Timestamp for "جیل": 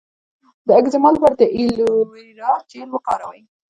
2.69-2.89